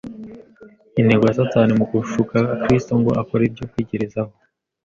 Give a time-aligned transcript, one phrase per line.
[0.99, 4.31] Intego ya Satani mu gushuka Kristo ngo akore ibyo kwigerezaho